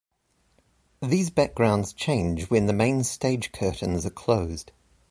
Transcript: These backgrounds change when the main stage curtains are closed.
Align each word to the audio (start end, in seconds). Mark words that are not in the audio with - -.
These 1.03 1.29
backgrounds 1.29 1.93
change 1.93 2.49
when 2.49 2.65
the 2.65 2.73
main 2.73 3.03
stage 3.03 3.51
curtains 3.51 4.03
are 4.03 4.09
closed. 4.09 4.71